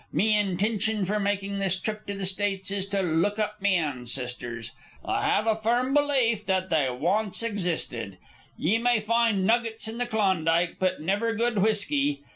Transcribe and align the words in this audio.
Me 0.11 0.33
intintion 0.33 1.05
for 1.05 1.19
makin' 1.19 1.59
this 1.59 1.79
trip 1.79 2.07
to 2.07 2.15
the 2.15 2.25
States 2.25 2.71
is 2.71 2.87
to 2.87 3.03
look 3.03 3.37
up 3.37 3.61
me 3.61 3.75
ancestors. 3.75 4.71
I 5.05 5.23
have 5.27 5.45
a 5.45 5.55
firm 5.55 5.93
belafe 5.95 6.43
that 6.47 6.71
they 6.71 6.87
wance 6.89 7.43
existed. 7.43 8.17
Ye 8.57 8.79
may 8.79 8.99
find 8.99 9.45
nuggets 9.45 9.87
in 9.87 9.99
the 9.99 10.07
Klondike, 10.07 10.77
but 10.79 11.01
niver 11.03 11.35
good 11.35 11.59
whiskey. 11.59 12.23